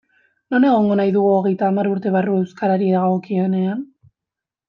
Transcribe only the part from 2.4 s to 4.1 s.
euskarari dagokionean?